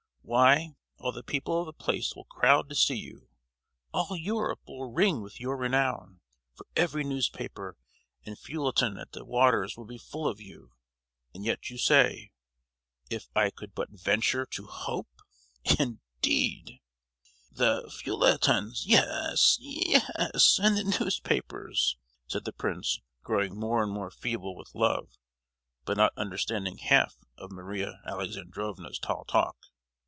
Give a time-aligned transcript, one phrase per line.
[0.23, 3.27] Why, all the people of the place will crowd to see you!
[3.91, 6.21] All Europe will ring with your renown,
[6.55, 7.75] for every newspaper
[8.25, 10.71] and feuilleton at the Waters will be full of you.
[11.33, 12.31] And yet you say,
[13.09, 15.19] 'If I could but venture to hope,'
[15.77, 16.79] indeed!"
[17.51, 18.85] "The feuilletons!
[18.85, 21.97] yes—ye—yes, and the newspapers,"
[22.29, 25.09] said the prince, growing more and more feeble with love,
[25.83, 29.57] but not understanding half of Maria Alexandrovna's tall talk.